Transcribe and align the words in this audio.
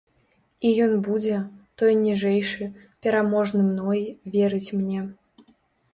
І 0.67 0.71
ён 0.85 0.93
будзе, 1.07 1.35
той 1.81 1.93
ніжэйшы, 2.05 2.71
пераможны 3.07 3.61
мной, 3.69 4.01
верыць 4.37 4.73
мне. 4.83 5.05